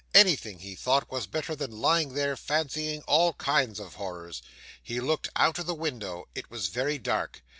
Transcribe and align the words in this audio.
Anything, 0.15 0.57
he 0.57 0.73
thought, 0.73 1.11
was 1.11 1.27
better 1.27 1.55
than 1.55 1.69
lying 1.79 2.15
there 2.15 2.35
fancying 2.35 3.03
all 3.03 3.33
kinds 3.33 3.79
of 3.79 3.93
horrors. 3.93 4.41
He 4.81 4.99
looked 4.99 5.29
out 5.35 5.59
of 5.59 5.67
the 5.67 5.75
window 5.75 6.27
it 6.33 6.49
was 6.49 6.69
very 6.69 6.97
dark. 6.97 7.43